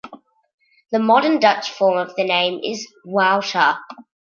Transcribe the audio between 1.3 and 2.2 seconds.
Dutch form of